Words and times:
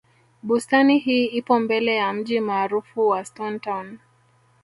bustani 0.41 0.99
hii 0.99 1.25
ipo 1.27 1.59
mbele 1.59 1.95
ya 1.95 2.13
mji 2.13 2.39
maarufu 2.39 3.07
wa 3.07 3.25
stone 3.25 3.59
town 3.59 3.97